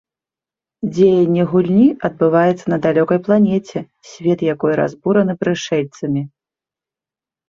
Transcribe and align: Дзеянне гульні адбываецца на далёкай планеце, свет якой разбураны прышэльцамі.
Дзеянне 0.93 1.43
гульні 1.49 1.83
адбываецца 2.07 2.65
на 2.73 2.79
далёкай 2.85 3.19
планеце, 3.27 3.77
свет 4.13 4.39
якой 4.55 4.73
разбураны 4.81 5.33
прышэльцамі. 5.45 6.21